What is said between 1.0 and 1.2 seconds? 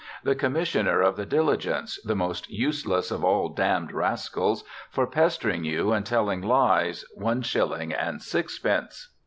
of